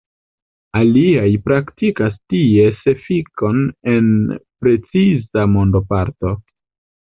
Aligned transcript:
Aliaj 0.77 1.27
pritraktas 1.49 2.15
ties 2.33 2.81
efikon 2.93 3.61
en 3.93 4.09
preciza 4.65 5.47
mondoparto. 5.59 6.35